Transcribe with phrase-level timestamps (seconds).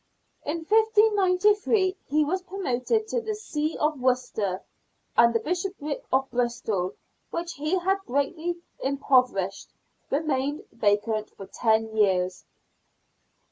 [0.47, 4.63] In 1593 he was promoted to the See of Worcester,
[5.15, 6.95] and the bishopric of Bristol,
[7.29, 9.75] which he had greatly impoverished,
[10.09, 12.45] remained vacant for ten years.